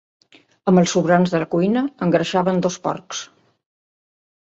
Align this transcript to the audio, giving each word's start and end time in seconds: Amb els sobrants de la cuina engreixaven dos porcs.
Amb 0.71 0.81
els 0.83 0.93
sobrants 0.95 1.35
de 1.35 1.43
la 1.45 1.49
cuina 1.53 1.85
engreixaven 2.07 2.67
dos 2.67 2.83
porcs. 2.89 3.25